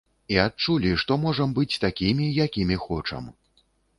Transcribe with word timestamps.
І 0.35 0.37
адчулі, 0.43 0.93
што 1.01 1.17
можам 1.25 1.53
быць 1.59 1.79
такімі, 1.85 2.31
якімі 2.47 2.81
хочам. 2.87 3.31